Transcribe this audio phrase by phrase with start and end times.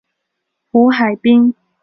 [0.71, 1.53] 胡海滨。